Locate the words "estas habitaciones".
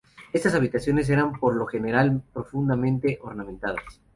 0.33-1.11